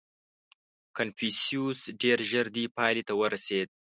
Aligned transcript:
•کنفوسیوس 0.97 1.79
ډېر 2.01 2.17
ژر 2.29 2.45
دې 2.55 2.65
پایلې 2.77 3.03
ته 3.07 3.13
ورسېد. 3.21 3.69